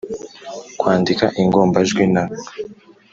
[0.79, 2.15] kwandika ingombajwi n,